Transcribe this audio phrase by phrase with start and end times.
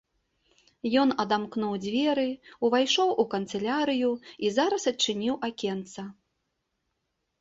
[1.01, 2.23] Ён адамкнуў дзверы,
[2.69, 4.11] увайшоў у канцылярыю
[4.47, 6.01] і зараз адчыніў акенца.